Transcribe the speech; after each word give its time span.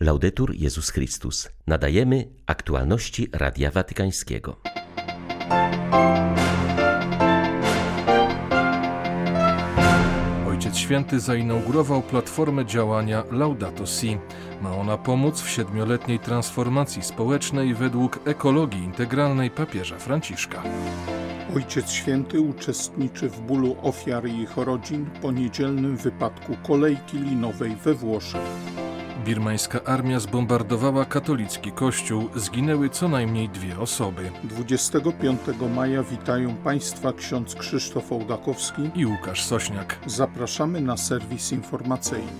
Laudetur 0.00 0.54
Jezus 0.54 0.90
Chrystus. 0.90 1.48
Nadajemy 1.66 2.28
aktualności 2.46 3.28
Radia 3.32 3.70
Watykańskiego. 3.70 4.56
Ojciec 10.48 10.76
Święty 10.76 11.20
zainaugurował 11.20 12.02
platformę 12.02 12.66
działania 12.66 13.24
Laudato 13.30 13.86
Si. 13.86 14.18
Ma 14.62 14.76
ona 14.76 14.98
pomóc 14.98 15.40
w 15.40 15.50
siedmioletniej 15.50 16.18
transformacji 16.18 17.02
społecznej 17.02 17.74
według 17.74 18.20
ekologii 18.28 18.82
integralnej 18.82 19.50
papieża 19.50 19.98
Franciszka. 19.98 20.62
Ojciec 21.56 21.90
Święty 21.90 22.40
uczestniczy 22.40 23.28
w 23.28 23.40
bólu 23.40 23.76
ofiar 23.82 24.26
i 24.26 24.40
ich 24.40 24.56
rodzin 24.56 25.06
po 25.22 25.32
niedzielnym 25.32 25.96
wypadku 25.96 26.56
kolejki 26.66 27.18
linowej 27.18 27.76
we 27.76 27.94
Włoszech. 27.94 28.87
Birmańska 29.24 29.84
armia 29.84 30.20
zbombardowała 30.20 31.04
katolicki 31.04 31.72
kościół. 31.72 32.28
Zginęły 32.36 32.90
co 32.90 33.08
najmniej 33.08 33.48
dwie 33.48 33.78
osoby. 33.78 34.30
25 34.44 35.40
maja 35.74 36.02
witają 36.02 36.54
Państwa 36.54 37.12
ksiądz 37.12 37.54
Krzysztof 37.54 38.12
Ołdakowski 38.12 38.90
i 38.94 39.06
Łukasz 39.06 39.44
Sośniak. 39.44 39.98
Zapraszamy 40.06 40.80
na 40.80 40.96
serwis 40.96 41.52
informacyjny. 41.52 42.32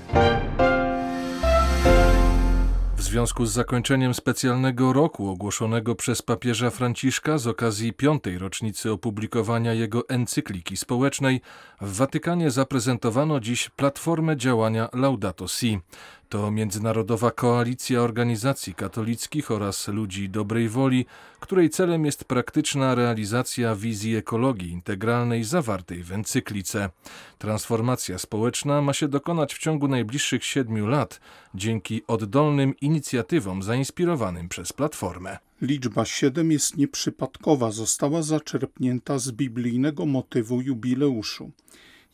W 2.98 3.02
związku 3.02 3.46
z 3.46 3.52
zakończeniem 3.52 4.14
specjalnego 4.14 4.92
roku 4.92 5.30
ogłoszonego 5.30 5.94
przez 5.94 6.22
papieża 6.22 6.70
Franciszka 6.70 7.38
z 7.38 7.46
okazji 7.46 7.92
piątej 7.92 8.38
rocznicy 8.38 8.92
opublikowania 8.92 9.72
jego 9.74 10.08
encykliki 10.08 10.76
społecznej, 10.76 11.40
w 11.80 11.96
Watykanie 11.96 12.50
zaprezentowano 12.50 13.40
dziś 13.40 13.68
platformę 13.68 14.36
działania 14.36 14.88
Laudato 14.92 15.48
Si. 15.48 15.80
To 16.28 16.50
międzynarodowa 16.50 17.30
koalicja 17.30 18.00
organizacji 18.00 18.74
katolickich 18.74 19.50
oraz 19.50 19.88
ludzi 19.88 20.28
dobrej 20.28 20.68
woli, 20.68 21.06
której 21.40 21.70
celem 21.70 22.04
jest 22.04 22.24
praktyczna 22.24 22.94
realizacja 22.94 23.74
wizji 23.74 24.16
ekologii 24.16 24.70
integralnej 24.70 25.44
zawartej 25.44 26.02
w 26.02 26.12
encyklice. 26.12 26.90
Transformacja 27.38 28.18
społeczna 28.18 28.82
ma 28.82 28.92
się 28.92 29.08
dokonać 29.08 29.54
w 29.54 29.58
ciągu 29.58 29.88
najbliższych 29.88 30.44
siedmiu 30.44 30.86
lat 30.86 31.20
dzięki 31.54 32.02
oddolnym 32.06 32.74
inicjatywom 32.80 33.62
zainspirowanym 33.62 34.48
przez 34.48 34.72
Platformę. 34.72 35.38
Liczba 35.62 36.04
7 36.04 36.52
jest 36.52 36.76
nieprzypadkowa, 36.76 37.70
została 37.70 38.22
zaczerpnięta 38.22 39.18
z 39.18 39.32
biblijnego 39.32 40.06
motywu 40.06 40.60
jubileuszu. 40.60 41.50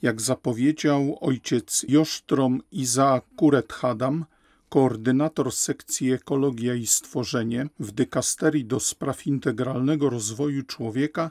Jak 0.03 0.20
zapowiedział 0.20 1.19
ojciec 1.20 1.84
Josztrom 1.89 2.62
Izaak 2.73 3.25
Kuret-Hadam, 3.37 4.25
koordynator 4.69 5.53
sekcji 5.53 6.12
Ekologia 6.12 6.75
i 6.75 6.87
Stworzenie 6.87 7.67
w 7.81 7.92
dykasterii 7.92 8.65
do 8.65 8.81
spraw 8.81 9.27
integralnego 9.27 10.11
rozwoju 10.11 10.62
człowieka, 10.62 11.31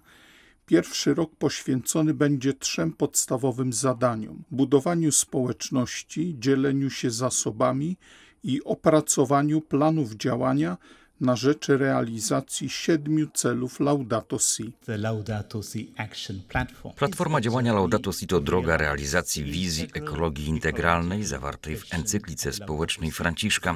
pierwszy 0.66 1.14
rok 1.14 1.36
poświęcony 1.36 2.14
będzie 2.14 2.53
trzem 2.53 2.94
podstawowym 2.94 3.73
zadaniom: 3.73 4.44
budowaniu 4.52 5.11
społeczności, 5.11 6.36
dzieleniu 6.39 6.89
się 6.89 7.11
zasobami 7.11 7.97
i 8.44 8.64
opracowaniu 8.64 9.61
planów 9.61 10.14
działania 10.14 10.78
na 11.22 11.36
rzecz 11.36 11.67
realizacji 11.67 12.69
siedmiu 12.69 13.28
celów 13.33 13.80
Laudato 13.80 14.39
Si. 14.39 14.73
Platforma 16.95 17.42
działania 17.42 17.73
Laudato 17.73 18.14
Si 18.14 18.28
to 18.28 18.39
droga 18.39 18.78
realizacji 18.78 19.44
wizji 19.44 19.88
ekologii 19.94 20.47
integralnej 20.47 21.23
zawartej 21.23 21.78
w 21.78 21.94
encyklice 21.94 22.53
społecznej 22.53 23.11
Franciszka. 23.11 23.75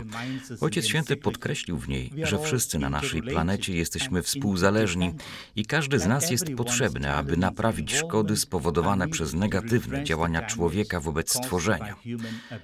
Ojciec 0.61 0.85
Święty 0.85 1.17
podkreślił 1.17 1.77
w 1.77 1.87
niej, 1.89 2.11
że 2.23 2.39
wszyscy 2.39 2.79
na 2.79 2.89
naszej 2.89 3.21
planecie 3.21 3.75
jesteśmy 3.75 4.21
współzależni 4.21 5.13
i 5.55 5.65
każdy 5.65 5.99
z 5.99 6.05
nas 6.05 6.31
jest 6.31 6.45
potrzebny, 6.57 7.13
aby 7.13 7.37
naprawić 7.37 7.93
szkody 7.93 8.37
spowodowane 8.37 9.07
przez 9.07 9.33
negatywne 9.33 10.03
działania 10.03 10.41
człowieka 10.41 10.99
wobec 10.99 11.33
stworzenia. 11.33 11.95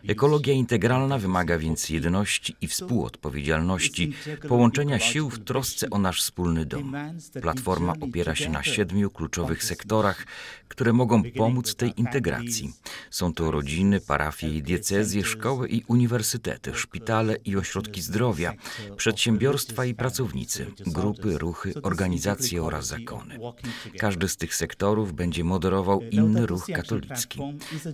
Ekologia 0.07 0.53
integralna 0.53 1.17
wymaga 1.17 1.57
więc 1.57 1.89
jedności 1.89 2.55
i 2.61 2.67
współodpowiedzialności, 2.67 4.13
połączenia 4.63 4.99
sił 4.99 5.29
w 5.29 5.39
trosce 5.39 5.89
o 5.89 5.97
nasz 5.99 6.21
wspólny 6.21 6.65
dom. 6.65 6.95
Platforma 7.41 7.93
opiera 8.01 8.35
się 8.35 8.49
na 8.49 8.63
siedmiu 8.63 9.09
kluczowych 9.09 9.63
sektorach, 9.63 10.25
które 10.67 10.93
mogą 10.93 11.23
pomóc 11.37 11.75
tej 11.75 11.99
integracji. 11.99 12.73
Są 13.11 13.33
to 13.33 13.51
rodziny, 13.51 13.99
parafie 13.99 14.47
i 14.57 14.63
diecezje, 14.63 15.23
szkoły 15.23 15.69
i 15.69 15.83
uniwersytety, 15.87 16.75
szpitale 16.75 17.35
i 17.45 17.57
ośrodki 17.57 18.01
zdrowia, 18.01 18.53
przedsiębiorstwa 18.97 19.85
i 19.85 19.93
pracownicy, 19.93 20.71
grupy, 20.87 21.37
ruchy, 21.37 21.73
organizacje 21.81 22.63
oraz 22.63 22.85
zakony. 22.87 23.39
Każdy 23.99 24.27
z 24.27 24.37
tych 24.37 24.55
sektorów 24.55 25.13
będzie 25.13 25.43
moderował 25.43 26.01
inny 26.01 26.45
ruch 26.45 26.65
katolicki. 26.75 27.39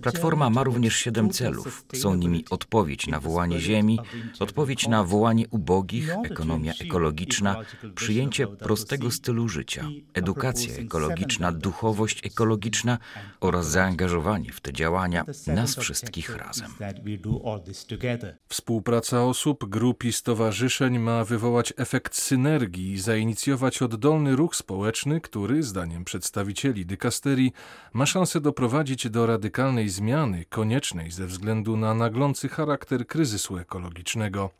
Platforma 0.02 0.50
ma 0.50 0.62
również 0.64 0.96
siedem 0.96 1.30
celów. 1.30 1.84
Są 1.94 2.14
nimi 2.14 2.44
odpowiedź 2.50 3.06
na 3.06 3.20
wołanie 3.20 3.60
ziemi, 3.60 3.98
odpowiedź 4.38 4.88
na 4.88 5.04
wołanie 5.04 5.48
ubogich, 5.48 6.10
ekonomia 6.68 6.86
ekologiczna, 6.86 7.56
przyjęcie 7.94 8.46
prostego 8.46 9.10
stylu 9.10 9.48
życia, 9.48 9.84
edukacja 10.14 10.74
ekologiczna, 10.74 11.52
duchowość 11.52 12.26
ekologiczna, 12.26 12.98
oraz 13.40 13.70
zaangażowanie 13.70 14.52
w 14.52 14.60
te 14.60 14.72
działania 14.72 15.24
nas 15.46 15.76
wszystkich 15.76 16.36
razem. 16.36 16.70
Współpraca 18.48 19.24
osób, 19.24 19.68
grup 19.68 20.04
i 20.04 20.12
stowarzyszeń 20.12 20.98
ma 20.98 21.24
wywołać 21.24 21.72
efekt 21.76 22.16
synergii 22.16 22.92
i 22.92 22.98
zainicjować 22.98 23.82
oddolny 23.82 24.36
ruch 24.36 24.56
społeczny, 24.56 25.20
który, 25.20 25.62
zdaniem 25.62 26.04
przedstawicieli 26.04 26.86
dykasterii, 26.86 27.52
ma 27.92 28.06
szansę 28.06 28.40
doprowadzić 28.40 29.10
do 29.10 29.26
radykalnej 29.26 29.88
zmiany 29.88 30.44
koniecznej 30.44 31.10
ze 31.10 31.26
względu 31.26 31.76
na 31.76 31.94
naglący 31.94 32.48
charakter 32.48 33.06
kryzysu 33.06 33.58
ekologicznego. 33.58 34.50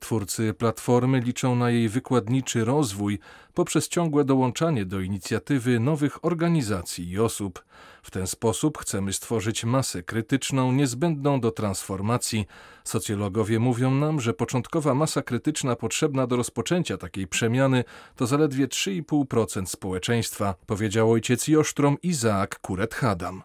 Twórcy 0.00 0.54
platformy 0.54 1.20
liczą 1.20 1.56
na 1.56 1.70
jej 1.70 1.88
wykładniczy 1.88 2.64
rozwój 2.64 3.18
poprzez 3.54 3.88
ciągłe 3.88 4.24
dołączanie 4.24 4.84
do 4.84 5.00
inicjatywy 5.00 5.80
nowych 5.80 6.24
organizacji 6.24 7.10
i 7.10 7.18
osób. 7.18 7.64
W 8.02 8.10
ten 8.10 8.26
sposób 8.26 8.78
chcemy 8.78 9.12
stworzyć 9.12 9.64
masę 9.64 10.02
krytyczną 10.02 10.72
niezbędną 10.72 11.40
do 11.40 11.50
transformacji. 11.50 12.46
Socjologowie 12.84 13.58
mówią 13.58 13.90
nam, 13.90 14.20
że 14.20 14.34
początkowa 14.34 14.94
masa 14.94 15.22
krytyczna 15.22 15.76
potrzebna 15.76 16.26
do 16.26 16.36
rozpoczęcia 16.36 16.96
takiej 16.96 17.26
przemiany 17.26 17.84
to 18.16 18.26
zaledwie 18.26 18.68
3,5% 18.68 19.66
społeczeństwa, 19.66 20.54
powiedział 20.66 21.12
ojciec 21.12 21.48
Josztrom 21.48 21.96
Izaak 22.02 22.60
Kuret-Hadam. 22.60 23.40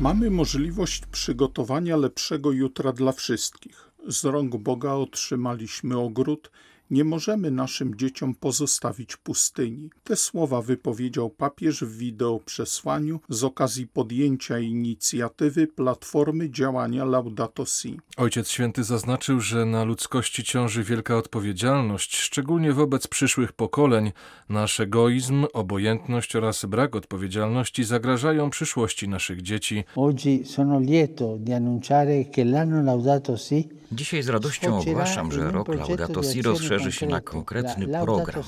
Mamy 0.00 0.30
możliwość 0.30 1.06
przygotowania 1.06 1.96
lepszego 1.96 2.52
jutra 2.52 2.92
dla 2.92 3.12
wszystkich. 3.12 3.90
Z 4.08 4.24
rąk 4.24 4.56
Boga 4.56 4.92
otrzymaliśmy 4.92 5.98
ogród, 5.98 6.50
nie 6.90 7.04
możemy 7.04 7.50
naszym 7.50 7.94
dzieciom 7.94 8.34
pozostawić 8.34 9.16
pustyni. 9.16 9.90
Te 10.04 10.16
słowa 10.16 10.62
wypowiedział 10.62 11.30
papież 11.30 11.84
w 11.84 11.98
wideoprzesłaniu 11.98 13.20
z 13.28 13.44
okazji 13.44 13.86
podjęcia 13.86 14.58
inicjatywy 14.58 15.66
Platformy 15.66 16.50
Działania 16.50 17.04
Laudato 17.04 17.66
Si. 17.66 18.00
Ojciec 18.16 18.50
Święty 18.50 18.84
zaznaczył, 18.84 19.40
że 19.40 19.64
na 19.64 19.84
ludzkości 19.84 20.44
ciąży 20.44 20.84
wielka 20.84 21.16
odpowiedzialność, 21.16 22.16
szczególnie 22.16 22.72
wobec 22.72 23.06
przyszłych 23.06 23.52
pokoleń. 23.52 24.12
Nasz 24.48 24.80
egoizm, 24.80 25.46
obojętność 25.52 26.36
oraz 26.36 26.64
brak 26.64 26.96
odpowiedzialności 26.96 27.84
zagrażają 27.84 28.50
przyszłości 28.50 29.08
naszych 29.08 29.42
dzieci. 29.42 29.84
Oggi 29.96 30.44
sono 30.44 30.80
lieto 30.80 31.36
di 31.38 31.52
annunciare 31.52 32.24
che 32.24 32.44
l'anno 32.44 32.84
Laudato 32.84 33.36
Si 33.36 33.78
Dzisiaj 33.92 34.22
z 34.22 34.28
radością 34.28 34.78
ogłaszam, 34.78 35.32
że 35.32 35.50
rok 35.50 35.68
Laudato 35.68 36.22
Si 36.22 36.42
rozszerzy 36.42 36.77
się 36.92 37.06
na 37.06 37.20
konkretny 37.20 37.88
program. 37.88 38.44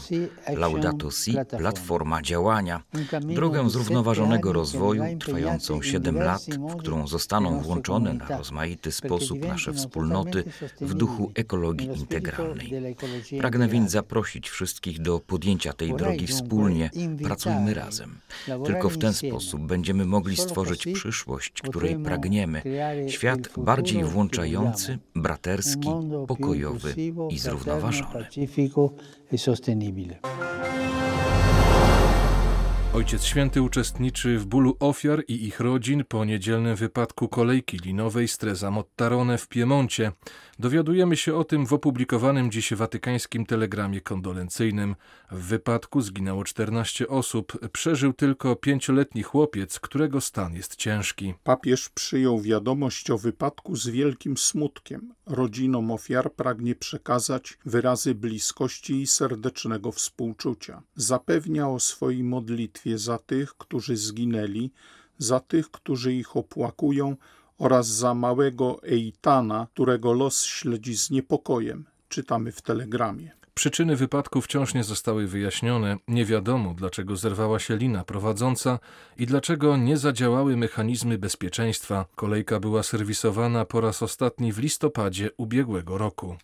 Laudato 0.56 1.11
Si, 1.11 1.35
platforma 1.59 2.23
działania, 2.23 2.82
drogę 3.23 3.71
zrównoważonego 3.71 4.53
rozwoju 4.53 5.03
trwającą 5.19 5.82
7 5.82 6.17
lat, 6.17 6.43
w 6.43 6.77
którą 6.77 7.06
zostaną 7.06 7.61
włączone 7.61 8.15
na 8.15 8.37
rozmaity 8.38 8.93
sposób 8.93 9.49
nasze 9.49 9.73
wspólnoty 9.73 10.44
w 10.81 10.94
duchu 10.94 11.32
ekologii 11.35 11.87
integralnej. 11.99 12.97
Pragnę 13.38 13.69
więc 13.69 13.91
zaprosić 13.91 14.50
wszystkich 14.50 15.03
do 15.03 15.21
podjęcia 15.21 15.73
tej 15.73 15.94
drogi 15.94 16.27
wspólnie, 16.27 16.91
pracujmy 17.25 17.75
razem. 17.75 18.19
Tylko 18.67 18.88
w 18.88 18.99
ten 18.99 19.15
sposób 19.15 19.61
będziemy 19.61 20.05
mogli 20.05 20.37
stworzyć 20.37 20.87
przyszłość, 20.94 21.53
której 21.62 21.99
pragniemy, 21.99 22.62
świat 23.09 23.38
bardziej 23.56 24.05
włączający, 24.05 24.99
braterski, 25.15 25.88
pokojowy 26.29 26.94
i 27.31 27.38
zrównoważony. 27.38 28.19
pacifico 28.25 28.94
e 29.28 29.37
sostenibile. 29.37 30.20
Ojciec 32.94 33.25
Święty 33.25 33.62
uczestniczy 33.62 34.38
w 34.38 34.46
bólu 34.46 34.76
ofiar 34.81 35.25
i 35.28 35.44
ich 35.46 35.60
rodzin 35.60 36.04
po 36.08 36.25
niedzielnym 36.25 36.76
wypadku 36.76 37.28
kolejki 37.28 37.78
linowej 37.78 38.28
Streza 38.28 38.70
Mottarone 38.70 39.38
w 39.38 39.48
Piemoncie. 39.48 40.12
Dowiadujemy 40.58 41.16
się 41.16 41.37
o 41.37 41.44
tym 41.44 41.66
w 41.66 41.72
opublikowanym 41.72 42.50
dziś 42.50 42.75
watykańskim 42.75 43.46
telegramie 43.46 44.00
kondolencyjnym. 44.00 44.96
W 45.31 45.42
wypadku 45.42 46.00
zginęło 46.00 46.44
14 46.44 47.08
osób. 47.08 47.69
Przeżył 47.72 48.12
tylko 48.12 48.56
pięcioletni 48.56 49.22
chłopiec, 49.22 49.81
którego 49.81 50.20
stan 50.20 50.54
jest 50.54 50.76
ciężki. 50.76 51.34
Papież 51.44 51.88
przyjął 51.88 52.40
wiadomość 52.40 53.10
o 53.10 53.19
wypadku 53.19 53.76
z 53.76 53.88
wielkim 53.88 54.36
smutkiem. 54.36 55.14
Rodzinom 55.26 55.90
ofiar 55.90 56.32
pragnie 56.32 56.75
przekazać 56.75 57.58
wyrazy 57.64 58.14
bliskości 58.14 59.00
i 59.00 59.06
serdecznego 59.06 59.93
współczucia. 59.93 60.82
Zapewnia 60.96 61.69
o 61.69 61.81
swojej 61.81 62.25
modlitwie 62.25 62.80
za 62.87 63.19
tych, 63.19 63.55
którzy 63.55 63.97
zginęli, 63.97 64.71
za 65.19 65.41
tych, 65.41 65.71
którzy 65.71 66.15
ich 66.15 66.37
opłakują 66.37 67.17
oraz 67.59 67.87
za 67.87 68.15
małego 68.15 68.81
Eitana, 68.82 69.67
którego 69.75 70.12
los 70.12 70.44
śledzi 70.44 70.97
z 70.97 71.11
niepokojem, 71.11 71.85
czytamy 72.09 72.53
w 72.53 72.62
telegramie. 72.62 73.41
Przyczyny 73.55 73.97
wypadku 73.97 74.41
wciąż 74.41 74.75
nie 74.75 74.85
zostały 74.85 75.27
wyjaśnione. 75.27 75.97
Nie 76.09 76.25
wiadomo, 76.25 76.75
dlaczego 76.75 77.17
zerwała 77.17 77.59
się 77.59 77.77
lina 77.77 78.05
prowadząca 78.05 78.79
i 79.17 79.27
dlaczego 79.27 79.77
nie 79.77 79.97
zadziałały 79.97 80.56
mechanizmy 80.56 81.19
bezpieczeństwa. 81.19 82.06
Kolejka 82.17 82.61
była 82.61 82.82
serwisowana 82.82 83.65
po 83.65 83.81
raz 83.81 84.03
ostatni 84.03 84.53
w 84.53 84.59
listopadzie 84.59 85.31
ubiegłego 85.37 85.99
roku. 85.99 86.37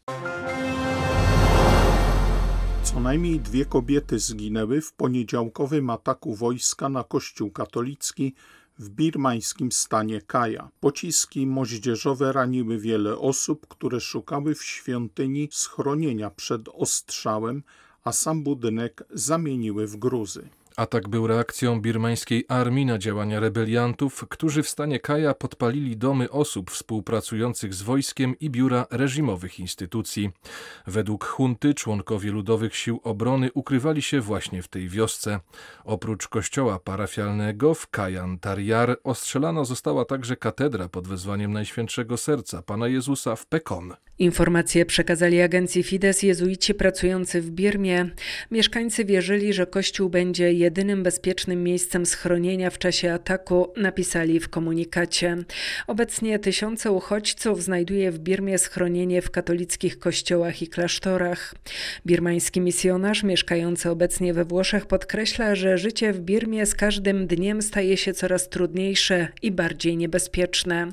Co 2.97 3.01
najmniej 3.01 3.41
dwie 3.41 3.65
kobiety 3.65 4.19
zginęły 4.19 4.81
w 4.81 4.93
poniedziałkowym 4.93 5.91
ataku 5.91 6.35
wojska 6.35 6.89
na 6.89 7.05
kościół 7.05 7.51
katolicki 7.51 8.35
w 8.79 8.89
birmańskim 8.89 9.73
stanie 9.73 10.21
Kaja. 10.21 10.69
Pociski 10.81 11.47
moździerzowe 11.47 12.33
raniły 12.33 12.79
wiele 12.79 13.19
osób, 13.19 13.67
które 13.67 14.01
szukały 14.01 14.55
w 14.55 14.65
świątyni 14.65 15.49
schronienia 15.53 16.31
przed 16.31 16.69
ostrzałem, 16.69 17.63
a 18.05 18.13
sam 18.13 18.43
budynek 18.43 19.05
zamieniły 19.11 19.87
w 19.87 19.97
gruzy. 19.97 20.49
Atak 20.77 21.09
był 21.09 21.27
reakcją 21.27 21.81
birmańskiej 21.81 22.45
armii 22.49 22.87
na 22.87 22.99
działania 22.99 23.41
rebeliantów, 23.41 24.25
którzy 24.29 24.63
w 24.63 24.69
stanie 24.69 25.01
Kaja 25.01 25.35
podpalili 25.35 25.97
domy 25.97 26.31
osób 26.31 26.71
współpracujących 26.71 27.75
z 27.75 27.83
wojskiem 27.83 28.39
i 28.41 28.51
biura 28.51 28.87
reżimowych 28.91 29.61
instytucji. 29.61 30.31
Według 30.87 31.25
hunty 31.25 31.75
członkowie 31.75 32.31
ludowych 32.31 32.77
sił 32.77 33.01
obrony 33.05 33.53
ukrywali 33.53 34.03
się 34.03 34.21
właśnie 34.21 34.63
w 34.63 34.69
tej 34.69 34.89
wiosce. 34.89 35.41
Oprócz 35.85 36.29
kościoła 36.29 36.79
parafialnego 36.79 37.75
w 37.75 37.91
Kajan 37.91 38.39
Tariar 38.39 38.97
ostrzelana 39.05 39.65
została 39.65 40.05
także 40.05 40.37
katedra 40.37 40.89
pod 40.89 41.09
wezwaniem 41.09 41.53
Najświętszego 41.53 42.17
Serca 42.17 42.63
Pana 42.63 42.89
Jezusa 42.89 43.37
w 43.37 43.47
Pekon. 43.47 43.95
Informacje 44.19 44.87
przekazali 44.87 45.41
agencji 45.41 45.83
Fides 45.83 46.23
jezuici 46.23 46.75
pracujący 46.75 47.41
w 47.41 47.51
Birmie. 47.51 48.11
Mieszkańcy 48.51 49.05
wierzyli, 49.05 49.53
że 49.53 49.67
kościół 49.67 50.11
będzie 50.11 50.53
jedynym 50.53 51.03
bezpiecznym 51.03 51.63
miejscem 51.63 52.07
schronienia 52.07 52.71
w 52.71 52.79
czasie 52.79 53.13
ataku, 53.13 53.73
napisali 53.77 54.41
w 54.41 54.49
komunikacie. 54.49 55.37
Obecnie 55.87 56.39
tysiące 56.39 56.93
uchodźców 56.93 57.63
znajduje 57.63 58.11
w 58.11 58.19
Birmie 58.19 58.59
schronienie 58.59 59.23
w 59.23 59.31
katolickich 59.31 59.99
kościołach 59.99 60.63
i 60.63 60.69
klasztorach. 60.69 61.55
Birmański 62.07 62.61
misjonarz 62.61 63.23
mieszkający 63.23 63.91
obecnie 63.91 64.35
we 64.35 64.45
Włoszech 64.45 64.87
podkreśla, 64.87 65.55
że 65.55 65.79
życie 65.79 66.13
w 66.13 66.21
Birmie 66.21 66.67
z 66.67 66.75
każdym 66.75 67.27
dniem 67.27 67.63
staje 67.63 67.97
się 67.97 68.13
coraz 68.13 68.49
trudniejsze 68.49 69.29
i 69.43 69.51
bardziej 69.51 69.97
niebezpieczne. 69.97 70.91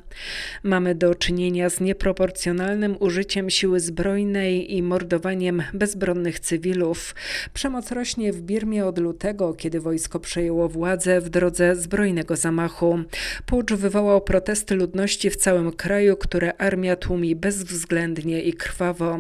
Mamy 0.64 0.96
do 0.96 1.16
czynienia 1.16 1.70
z 1.70 1.80
nieproporcjonalnym 1.80 2.98
użyciem 3.00 3.13
siły 3.48 3.80
zbrojnej 3.80 4.76
i 4.76 4.84
mordowaniem 4.84 5.64
bezbronnych 5.74 6.40
cywilów. 6.40 7.16
Przemoc 7.54 7.92
rośnie 7.92 8.34
w 8.34 8.42
Birmie 8.42 8.86
od 8.86 9.00
lutego, 9.00 9.54
kiedy 9.54 9.80
wojsko 9.80 10.20
przejęło 10.20 10.70
władzę 10.70 11.22
w 11.22 11.30
drodze 11.30 11.76
zbrojnego 11.76 12.36
zamachu. 12.36 13.00
Pucz 13.46 13.74
wywołał 13.74 14.22
protesty 14.22 14.76
ludności 14.76 15.30
w 15.30 15.36
całym 15.36 15.72
kraju, 15.72 16.18
które 16.18 16.54
armia 16.58 16.96
tłumi 16.96 17.36
bezwzględnie 17.36 18.42
i 18.42 18.54
krwawo. 18.54 19.20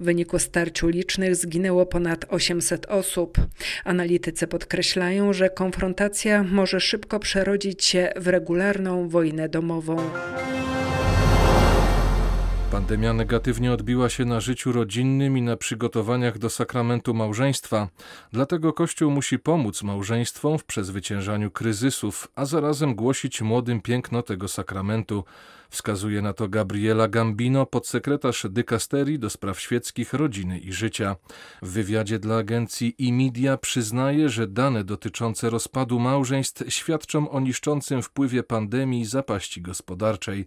W 0.00 0.04
wyniku 0.04 0.38
starciu 0.38 0.88
licznych 0.88 1.36
zginęło 1.36 1.86
ponad 1.86 2.24
800 2.28 2.86
osób. 2.86 3.38
Analitycy 3.84 4.46
podkreślają, 4.46 5.32
że 5.32 5.50
konfrontacja 5.50 6.42
może 6.42 6.80
szybko 6.80 7.18
przerodzić 7.18 7.84
się 7.84 8.12
w 8.16 8.28
regularną 8.28 9.08
wojnę 9.08 9.48
domową. 9.48 9.96
Pandemia 12.72 13.12
negatywnie 13.12 13.72
odbiła 13.72 14.08
się 14.08 14.24
na 14.24 14.40
życiu 14.40 14.72
rodzinnym 14.72 15.38
i 15.38 15.42
na 15.42 15.56
przygotowaniach 15.56 16.38
do 16.38 16.50
sakramentu 16.50 17.14
małżeństwa. 17.14 17.88
Dlatego 18.32 18.72
Kościół 18.72 19.10
musi 19.10 19.38
pomóc 19.38 19.82
małżeństwom 19.82 20.58
w 20.58 20.64
przezwyciężaniu 20.64 21.50
kryzysów, 21.50 22.28
a 22.34 22.44
zarazem 22.44 22.94
głosić 22.94 23.42
młodym 23.42 23.80
piękno 23.80 24.22
tego 24.22 24.48
sakramentu. 24.48 25.24
Wskazuje 25.70 26.22
na 26.22 26.32
to 26.32 26.48
Gabriela 26.48 27.08
Gambino, 27.08 27.66
podsekretarz 27.66 28.46
dykasterii 28.50 29.18
do 29.18 29.30
spraw 29.30 29.60
świeckich, 29.60 30.12
rodziny 30.12 30.58
i 30.58 30.72
życia. 30.72 31.16
W 31.62 31.68
wywiadzie 31.68 32.18
dla 32.18 32.36
agencji 32.36 32.96
e-media 33.00 33.56
przyznaje, 33.56 34.28
że 34.28 34.46
dane 34.46 34.84
dotyczące 34.84 35.50
rozpadu 35.50 36.00
małżeństw 36.00 36.64
świadczą 36.68 37.30
o 37.30 37.40
niszczącym 37.40 38.02
wpływie 38.02 38.42
pandemii 38.42 39.00
i 39.00 39.04
zapaści 39.04 39.62
gospodarczej. 39.62 40.46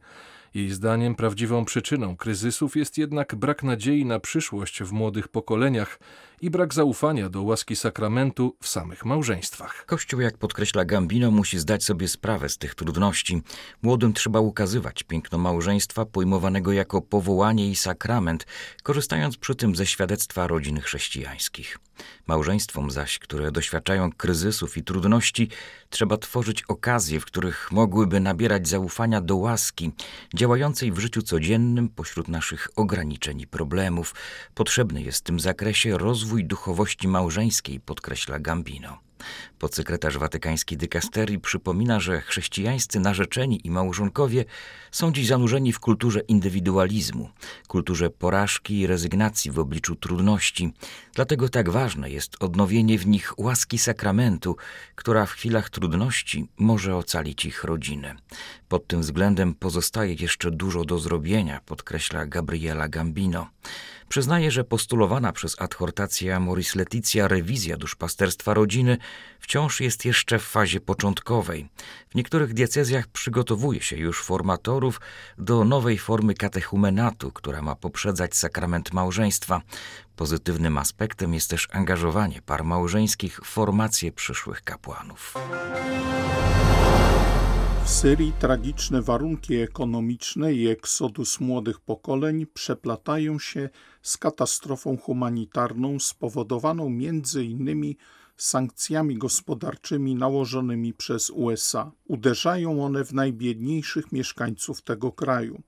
Jej 0.55 0.71
zdaniem 0.71 1.15
prawdziwą 1.15 1.65
przyczyną 1.65 2.17
kryzysów 2.17 2.75
jest 2.75 2.97
jednak 2.97 3.35
brak 3.35 3.63
nadziei 3.63 4.05
na 4.05 4.19
przyszłość 4.19 4.83
w 4.83 4.91
młodych 4.91 5.27
pokoleniach 5.27 5.99
i 6.41 6.49
brak 6.49 6.73
zaufania 6.73 7.29
do 7.29 7.41
łaski 7.41 7.75
sakramentu 7.75 8.55
w 8.61 8.67
samych 8.67 9.05
małżeństwach. 9.05 9.85
Kościół, 9.85 10.21
jak 10.21 10.37
podkreśla 10.37 10.85
Gambino, 10.85 11.31
musi 11.31 11.59
zdać 11.59 11.83
sobie 11.83 12.07
sprawę 12.07 12.49
z 12.49 12.57
tych 12.57 12.75
trudności. 12.75 13.41
Młodym 13.81 14.13
trzeba 14.13 14.39
ukazywać 14.39 15.03
piękno 15.03 15.37
małżeństwa 15.37 16.05
pojmowanego 16.05 16.73
jako 16.73 17.01
powołanie 17.01 17.69
i 17.69 17.75
sakrament, 17.75 18.45
korzystając 18.83 19.37
przy 19.37 19.55
tym 19.55 19.75
ze 19.75 19.85
świadectwa 19.85 20.47
rodzin 20.47 20.79
chrześcijańskich. 20.79 21.79
Małżeństwom 22.27 22.92
zaś, 22.92 23.19
które 23.19 23.51
doświadczają 23.51 24.12
kryzysów 24.12 24.77
i 24.77 24.83
trudności, 24.83 25.50
trzeba 25.89 26.18
tworzyć 26.18 26.63
okazje, 26.63 27.19
w 27.19 27.25
których 27.25 27.71
mogłyby 27.71 28.19
nabierać 28.19 28.68
zaufania 28.68 29.21
do 29.21 29.36
łaski, 29.36 29.92
działającej 30.33 30.92
w 30.92 31.00
życiu 31.00 31.21
codziennym 31.21 31.89
pośród 31.89 32.27
naszych 32.27 32.68
ograniczeń 32.75 33.42
i 33.42 33.47
problemów. 33.47 34.15
Potrzebny 34.53 35.01
jest 35.01 35.19
w 35.19 35.24
tym 35.24 35.39
zakresie 35.39 35.98
rozwój 35.98 36.46
duchowości 36.46 37.08
małżeńskiej, 37.08 37.79
podkreśla 37.79 38.39
Gambino. 38.39 39.05
Podsekretarz 39.60 40.17
watykańskiej 40.17 40.77
dykasterii 40.77 41.39
przypomina, 41.39 42.00
że 42.00 42.22
chrześcijańscy 42.22 43.00
narzeczeni 43.00 43.67
i 43.67 43.72
małżonkowie 43.72 44.45
są 44.91 45.12
dziś 45.12 45.27
zanurzeni 45.27 45.74
w 45.74 45.79
kulturze 45.79 46.19
indywidualizmu, 46.19 47.29
kulturze 47.67 48.10
porażki 48.10 48.79
i 48.79 48.88
rezygnacji 48.88 49.51
w 49.51 49.60
obliczu 49.60 49.95
trudności. 49.95 50.74
Dlatego 51.13 51.50
tak 51.50 51.69
ważne 51.69 52.10
jest 52.10 52.36
odnowienie 52.39 52.98
w 52.98 53.07
nich 53.07 53.39
łaski 53.39 53.77
sakramentu, 53.77 54.55
która 54.95 55.25
w 55.25 55.31
chwilach 55.31 55.69
trudności 55.69 56.48
może 56.57 56.95
ocalić 56.95 57.45
ich 57.45 57.63
rodzinę. 57.63 58.15
Pod 58.67 58.88
tym 58.88 59.01
względem 59.01 59.55
pozostaje 59.55 60.13
jeszcze 60.13 60.51
dużo 60.51 60.86
do 60.86 61.00
zrobienia, 61.00 61.62
podkreśla 61.65 62.25
Gabriela 62.25 62.88
Gambino. 62.88 63.48
Przyznaje, 64.10 64.51
że 64.51 64.63
postulowana 64.63 65.31
przez 65.31 65.62
adhortację 65.62 66.39
Moris 66.39 66.75
Leticia 66.75 67.27
rewizja 67.27 67.77
duszpasterstwa 67.77 68.53
rodziny 68.53 68.98
wciąż 69.39 69.81
jest 69.81 70.05
jeszcze 70.05 70.39
w 70.39 70.43
fazie 70.43 70.79
początkowej. 70.79 71.69
W 72.09 72.15
niektórych 72.15 72.53
diecezjach 72.53 73.07
przygotowuje 73.07 73.81
się 73.81 73.97
już 73.97 74.24
formatorów 74.24 75.01
do 75.38 75.65
nowej 75.65 75.97
formy 75.97 76.33
katechumenatu, 76.33 77.31
która 77.31 77.62
ma 77.62 77.75
poprzedzać 77.75 78.35
sakrament 78.35 78.93
małżeństwa. 78.93 79.62
Pozytywnym 80.15 80.77
aspektem 80.77 81.33
jest 81.33 81.50
też 81.50 81.67
angażowanie 81.71 82.41
par 82.41 82.63
małżeńskich 82.63 83.39
w 83.43 83.45
formację 83.45 84.12
przyszłych 84.12 84.62
kapłanów. 84.62 85.33
W 87.85 87.89
Syrii 87.89 88.33
tragiczne 88.39 89.01
warunki 89.01 89.55
ekonomiczne 89.55 90.53
i 90.53 90.67
eksodus 90.67 91.39
młodych 91.39 91.79
pokoleń 91.79 92.45
przeplatają 92.53 93.39
się 93.39 93.69
z 94.01 94.17
katastrofą 94.17 94.97
humanitarną 94.97 96.00
spowodowaną 96.00 96.89
między 96.89 97.43
innymi 97.43 97.97
sankcjami 98.38 99.18
gospodarczymi 99.18 100.15
nałożonymi 100.15 100.94
przez 100.94 101.30
USA. 101.30 101.92
Uderzają 102.08 102.86
one 102.86 103.06
w 103.06 103.13
najbiedniejszych 103.13 104.12
mieszkańców 104.12 104.82
tego 104.82 105.12
kraju. 105.12 105.62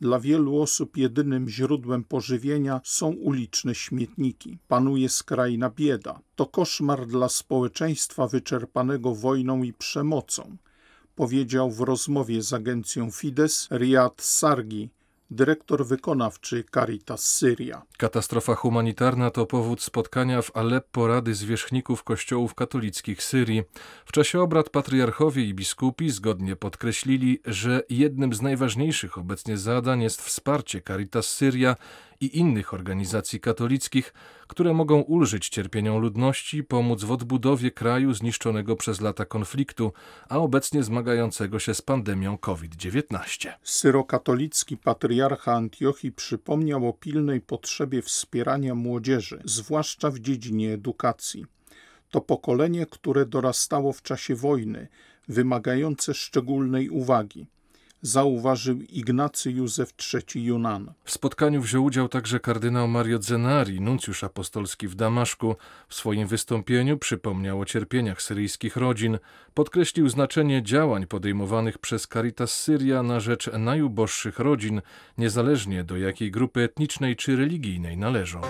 Dla 0.00 0.20
wielu 0.20 0.60
osób 0.62 0.96
jedynym 0.96 1.48
źródłem 1.48 2.04
pożywienia 2.04 2.80
są 2.84 3.08
uliczne 3.08 3.74
śmietniki. 3.74 4.58
Panuje 4.68 5.08
skrajna 5.08 5.70
bieda. 5.70 6.20
To 6.34 6.46
koszmar 6.46 7.06
dla 7.06 7.28
społeczeństwa 7.28 8.26
wyczerpanego 8.26 9.14
wojną 9.14 9.62
i 9.62 9.72
przemocą, 9.72 10.56
powiedział 11.14 11.70
w 11.70 11.80
rozmowie 11.80 12.42
z 12.42 12.52
agencją 12.52 13.10
Fides 13.10 13.68
Riyad 13.70 14.22
Sargi, 14.22 14.90
dyrektor 15.30 15.86
wykonawczy 15.86 16.64
Caritas 16.74 17.24
Syria. 17.24 17.82
Katastrofa 17.98 18.54
humanitarna 18.54 19.30
to 19.30 19.46
powód 19.46 19.82
spotkania 19.82 20.42
w 20.42 20.56
Aleppo 20.56 21.06
Rady 21.06 21.34
Zwierzchników 21.34 22.04
Kościołów 22.04 22.54
Katolickich 22.54 23.22
Syrii. 23.22 23.62
W 24.06 24.12
czasie 24.12 24.40
obrad 24.40 24.70
patriarchowie 24.70 25.44
i 25.44 25.54
biskupi 25.54 26.10
zgodnie 26.10 26.56
podkreślili, 26.56 27.40
że 27.44 27.82
jednym 27.88 28.34
z 28.34 28.42
najważniejszych 28.42 29.18
obecnie 29.18 29.58
zadań 29.58 30.02
jest 30.02 30.22
wsparcie 30.22 30.82
Caritas 30.82 31.26
Syria 31.26 31.76
i 32.20 32.38
innych 32.38 32.74
organizacji 32.74 33.40
katolickich, 33.40 34.14
które 34.46 34.74
mogą 34.74 35.00
ulżyć 35.00 35.48
cierpieniom 35.48 35.98
ludności, 35.98 36.64
pomóc 36.64 37.04
w 37.04 37.12
odbudowie 37.12 37.70
kraju 37.70 38.14
zniszczonego 38.14 38.76
przez 38.76 39.00
lata 39.00 39.24
konfliktu, 39.24 39.92
a 40.28 40.38
obecnie 40.38 40.82
zmagającego 40.82 41.58
się 41.58 41.74
z 41.74 41.82
pandemią 41.82 42.38
COVID-19. 42.38 43.52
Syrokatolicki 43.62 44.76
patriarcha 44.76 45.52
Antiochii 45.52 46.12
przypomniał 46.12 46.88
o 46.88 46.92
pilnej 46.92 47.40
potrzebie 47.40 48.02
wspierania 48.02 48.74
młodzieży, 48.74 49.42
zwłaszcza 49.44 50.10
w 50.10 50.18
dziedzinie 50.18 50.72
edukacji. 50.72 51.46
To 52.10 52.20
pokolenie, 52.20 52.86
które 52.86 53.26
dorastało 53.26 53.92
w 53.92 54.02
czasie 54.02 54.34
wojny, 54.34 54.88
wymagające 55.28 56.14
szczególnej 56.14 56.90
uwagi 56.90 57.46
zauważył 58.02 58.80
Ignacy 58.80 59.52
Józef 59.52 59.94
III 60.14 60.44
Junan. 60.44 60.92
W 61.04 61.10
spotkaniu 61.10 61.62
wziął 61.62 61.84
udział 61.84 62.08
także 62.08 62.40
kardynał 62.40 62.88
Mario 62.88 63.22
Zenari, 63.22 63.80
nuncjusz 63.80 64.24
apostolski 64.24 64.88
w 64.88 64.94
Damaszku. 64.94 65.56
W 65.88 65.94
swoim 65.94 66.28
wystąpieniu 66.28 66.98
przypomniał 66.98 67.60
o 67.60 67.64
cierpieniach 67.64 68.22
syryjskich 68.22 68.76
rodzin, 68.76 69.18
podkreślił 69.54 70.08
znaczenie 70.08 70.62
działań 70.62 71.06
podejmowanych 71.06 71.78
przez 71.78 72.08
Caritas 72.08 72.60
Syria 72.60 73.02
na 73.02 73.20
rzecz 73.20 73.50
najuboższych 73.58 74.38
rodzin, 74.38 74.82
niezależnie 75.18 75.84
do 75.84 75.96
jakiej 75.96 76.30
grupy 76.30 76.60
etnicznej 76.60 77.16
czy 77.16 77.36
religijnej 77.36 77.96
należą. 77.96 78.40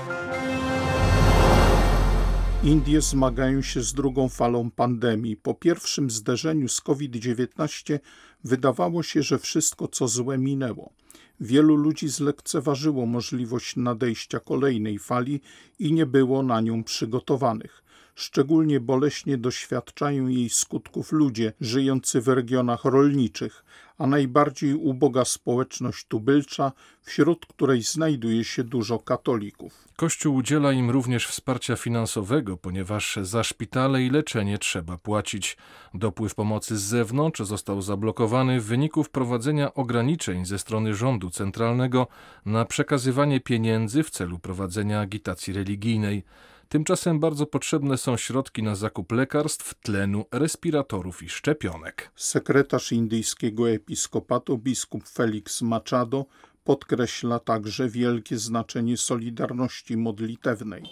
Indie 2.64 3.00
zmagają 3.00 3.62
się 3.62 3.82
z 3.82 3.92
drugą 3.92 4.28
falą 4.28 4.70
pandemii. 4.70 5.36
Po 5.36 5.54
pierwszym 5.54 6.10
zderzeniu 6.10 6.68
z 6.68 6.80
COVID-19 6.80 7.98
wydawało 8.44 9.02
się, 9.02 9.22
że 9.22 9.38
wszystko 9.38 9.88
co 9.88 10.08
złe 10.08 10.38
minęło. 10.38 10.92
Wielu 11.40 11.76
ludzi 11.76 12.08
zlekceważyło 12.08 13.06
możliwość 13.06 13.76
nadejścia 13.76 14.40
kolejnej 14.40 14.98
fali 14.98 15.40
i 15.78 15.92
nie 15.92 16.06
było 16.06 16.42
na 16.42 16.60
nią 16.60 16.84
przygotowanych. 16.84 17.82
Szczególnie 18.14 18.80
boleśnie 18.80 19.38
doświadczają 19.38 20.26
jej 20.26 20.50
skutków 20.50 21.12
ludzie 21.12 21.52
żyjący 21.60 22.20
w 22.20 22.28
regionach 22.28 22.84
rolniczych, 22.84 23.64
a 23.98 24.06
najbardziej 24.06 24.74
uboga 24.74 25.24
społeczność 25.24 26.06
tubylcza, 26.06 26.72
wśród 27.02 27.46
której 27.46 27.82
znajduje 27.82 28.44
się 28.44 28.64
dużo 28.64 28.98
katolików. 28.98 29.84
Kościół 29.96 30.34
udziela 30.34 30.72
im 30.72 30.90
również 30.90 31.26
wsparcia 31.26 31.76
finansowego, 31.76 32.56
ponieważ 32.56 33.18
za 33.22 33.44
szpitale 33.44 34.02
i 34.02 34.10
leczenie 34.10 34.58
trzeba 34.58 34.98
płacić. 34.98 35.56
Dopływ 35.94 36.34
pomocy 36.34 36.78
z 36.78 36.82
zewnątrz 36.82 37.40
został 37.40 37.82
zablokowany 37.82 38.60
w 38.60 38.64
wyniku 38.64 39.04
wprowadzenia 39.04 39.74
ograniczeń 39.74 40.46
ze 40.46 40.58
strony 40.58 40.94
rządu 40.94 41.30
centralnego 41.30 42.06
na 42.46 42.64
przekazywanie 42.64 43.40
pieniędzy 43.40 44.02
w 44.02 44.10
celu 44.10 44.38
prowadzenia 44.38 45.00
agitacji 45.00 45.52
religijnej. 45.52 46.24
Tymczasem 46.68 47.20
bardzo 47.20 47.46
potrzebne 47.46 47.98
są 47.98 48.16
środki 48.16 48.62
na 48.62 48.74
zakup 48.74 49.12
lekarstw, 49.12 49.74
tlenu, 49.74 50.24
respiratorów 50.32 51.22
i 51.22 51.28
szczepionek. 51.28 52.10
Sekretarz 52.16 52.92
indyjskiego 52.92 53.68
episkopatu 53.86 54.58
biskup 54.58 55.08
Felix 55.08 55.62
Machado 55.62 56.26
podkreśla 56.64 57.38
także 57.38 57.88
wielkie 57.88 58.38
znaczenie 58.38 58.96
solidarności 58.96 59.96
modlitewnej. 59.96 60.82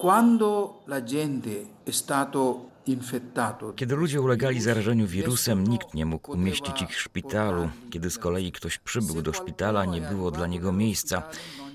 Kiedy 3.77 3.97
ludzie 3.97 4.21
ulegali 4.21 4.61
zarażeniu 4.61 5.07
wirusem, 5.07 5.67
nikt 5.67 5.95
nie 5.95 6.07
mógł 6.07 6.33
umieścić 6.33 6.83
ich 6.83 6.91
w 6.91 7.01
szpitalu. 7.01 7.69
Kiedy 7.91 8.11
z 8.11 8.19
kolei 8.19 8.53
ktoś 8.53 8.79
przybył 8.79 9.23
do 9.23 9.33
szpitala, 9.33 9.85
nie 9.85 10.01
było 10.01 10.31
dla 10.31 10.47
niego 10.47 10.73
miejsca. 10.73 11.23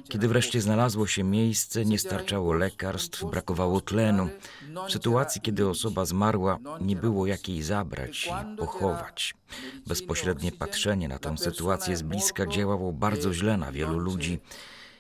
Kiedy 0.10 0.28
wreszcie 0.28 0.62
znalazło 0.62 1.08
się 1.08 1.24
miejsce, 1.24 1.86
nie 1.86 2.00
starczało 2.00 2.54
lekarstw, 2.54 3.24
brakowało 3.26 3.82
tlenu. 3.82 4.30
W 4.88 4.92
sytuacji, 4.92 5.42
kiedy 5.42 5.70
osoba 5.70 6.06
zmarła, 6.06 6.60
nie 6.82 6.96
było 6.96 7.28
jak 7.28 7.50
jej 7.50 7.62
zabrać 7.62 8.28
i 8.28 8.58
pochować. 8.58 9.36
Bezpośrednie 9.88 10.52
patrzenie 10.52 11.08
na 11.08 11.20
tę 11.20 11.38
sytuację 11.38 11.98
z 11.98 12.02
bliska 12.02 12.48
działało 12.48 12.94
bardzo 12.94 13.34
źle 13.34 13.58
na 13.58 13.72
wielu 13.72 14.00
ludzi. 14.00 14.40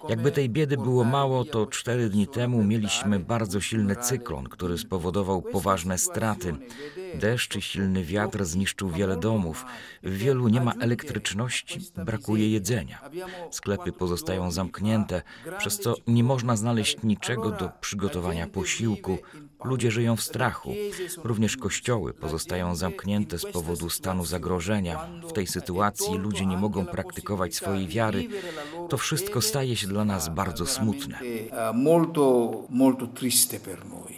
Jakby 0.09 0.31
tej 0.31 0.49
biedy 0.49 0.77
było 0.77 1.03
mało, 1.03 1.45
to 1.45 1.67
cztery 1.67 2.09
dni 2.09 2.27
temu 2.27 2.63
mieliśmy 2.63 3.19
bardzo 3.19 3.61
silny 3.61 3.95
cyklon, 3.95 4.49
który 4.49 4.77
spowodował 4.77 5.41
poważne 5.41 5.97
straty. 5.97 6.55
Deszcz 7.15 7.55
i 7.55 7.61
silny 7.61 8.03
wiatr 8.03 8.45
zniszczył 8.45 8.89
wiele 8.89 9.17
domów. 9.17 9.65
W 10.03 10.17
wielu 10.17 10.47
nie 10.47 10.61
ma 10.61 10.73
elektryczności, 10.73 11.79
brakuje 12.05 12.49
jedzenia. 12.49 13.01
Sklepy 13.51 13.91
pozostają 13.91 14.51
zamknięte, 14.51 15.21
przez 15.57 15.79
co 15.79 15.95
nie 16.07 16.23
można 16.23 16.55
znaleźć 16.55 16.97
niczego 17.03 17.51
do 17.51 17.69
przygotowania 17.81 18.47
posiłku. 18.47 19.17
Ludzie 19.63 19.91
żyją 19.91 20.15
w 20.15 20.21
strachu. 20.21 20.73
Również 21.23 21.57
kościoły 21.57 22.13
pozostają 22.13 22.75
zamknięte 22.75 23.39
z 23.39 23.45
powodu 23.45 23.89
stanu 23.89 24.25
zagrożenia. 24.25 25.07
W 25.29 25.33
tej 25.33 25.47
sytuacji 25.47 26.17
ludzie 26.17 26.45
nie 26.45 26.57
mogą 26.57 26.85
praktykować 26.85 27.55
swojej 27.55 27.87
wiary. 27.87 28.27
To 28.89 28.97
wszystko 28.97 29.41
staje 29.41 29.75
się 29.75 29.87
dla 29.87 30.05
nas 30.05 30.29
bardzo 30.29 30.65
smutne. 30.65 31.19
Molto, 31.73 32.53
molto 32.69 33.07
triste 33.07 33.59
per 33.59 33.85
noi. 33.85 34.17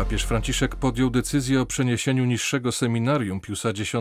Papież 0.00 0.24
Franciszek 0.24 0.76
podjął 0.76 1.10
decyzję 1.10 1.60
o 1.60 1.66
przeniesieniu 1.66 2.24
niższego 2.24 2.72
seminarium 2.72 3.40
Piusa 3.40 3.68
X 3.68 3.92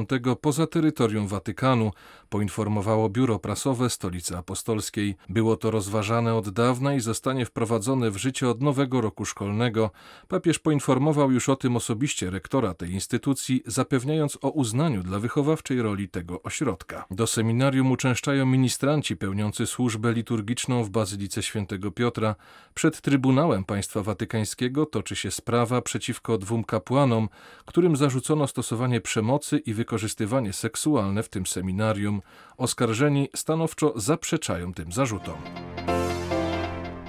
poza 0.41 0.68
terytorium 0.68 1.27
Watykanu, 1.27 1.91
poinformowało 2.29 3.10
biuro 3.10 3.39
prasowe 3.39 3.89
Stolicy 3.89 4.38
Apostolskiej. 4.38 5.15
Było 5.29 5.58
to 5.58 5.72
rozważane 5.72 6.36
od 6.36 6.50
dawna 6.50 6.94
i 6.94 7.00
zostanie 7.00 7.46
wprowadzone 7.46 8.12
w 8.12 8.18
życie 8.18 8.50
od 8.50 8.62
nowego 8.62 9.01
roku 9.01 9.25
szkolnego. 9.25 9.91
Papież 10.27 10.60
poinformował 10.60 11.32
już 11.32 11.50
o 11.50 11.56
tym 11.56 11.75
osobiście 11.75 12.29
rektora 12.29 12.74
tej 12.74 12.91
instytucji, 12.91 13.63
zapewniając 13.65 14.38
o 14.41 14.50
uznaniu 14.50 15.03
dla 15.03 15.20
wychowawczej 15.20 15.82
roli 15.82 16.10
tego 16.10 16.44
ośrodka. 16.44 17.06
Do 17.12 17.27
seminarium 17.27 17.91
uczęszczają 17.91 18.46
ministranci 18.46 19.18
pełniący 19.18 19.68
służbę 19.68 20.13
liturgiczną 20.13 20.84
w 20.84 20.89
Bazylice 20.89 21.44
Świętego 21.44 21.91
Piotra. 21.91 22.36
Przed 22.74 23.01
Trybunałem 23.01 23.63
Państwa 23.63 24.03
Watykańskiego 24.03 24.86
toczy 24.86 25.15
się 25.15 25.32
sprawa 25.32 25.82
przeciwko 25.89 26.38
dwóm 26.38 26.63
kapłanom, 26.63 27.29
którym 27.65 27.96
zarzucono 27.96 28.48
stosowanie 28.48 29.01
przemocy 29.01 29.58
i 29.58 29.74
wykorzystywanie 29.74 30.53
seksualne 30.53 31.24
w 31.24 31.29
tym 31.29 31.46
seminarium. 31.46 32.22
Oskarżeni 32.58 33.29
stanowczo 33.36 33.93
zaprzeczają 33.96 34.74
tym 34.74 34.91
zarzutom. 34.91 35.38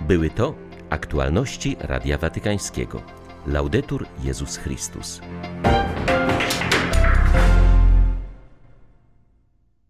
Były 0.08 0.30
to 0.30 0.54
aktualności 0.90 1.76
Radia 1.80 2.18
Watykańskiego. 2.18 3.02
Laudetur 3.46 4.06
Jezus 4.22 4.56
Chrystus. 4.56 5.20